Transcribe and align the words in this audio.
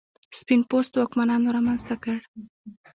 سپین 0.39 0.61
پوستو 0.69 0.95
واکمنانو 0.99 1.53
رامنځته 1.55 1.95
کړ. 2.03 2.15